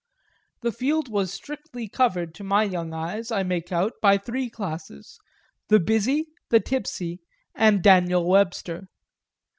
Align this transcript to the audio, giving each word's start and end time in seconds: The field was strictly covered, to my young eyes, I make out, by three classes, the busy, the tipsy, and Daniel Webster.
The 0.63 0.71
field 0.71 1.09
was 1.09 1.31
strictly 1.31 1.87
covered, 1.87 2.33
to 2.33 2.43
my 2.43 2.63
young 2.63 2.91
eyes, 2.91 3.29
I 3.31 3.43
make 3.43 3.71
out, 3.71 3.93
by 4.01 4.17
three 4.17 4.49
classes, 4.49 5.19
the 5.67 5.79
busy, 5.79 6.25
the 6.49 6.59
tipsy, 6.59 7.19
and 7.53 7.83
Daniel 7.83 8.27
Webster. 8.27 8.87